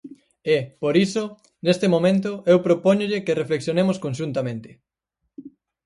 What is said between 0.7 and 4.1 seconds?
por iso, neste momento eu propóñolle que reflexionemos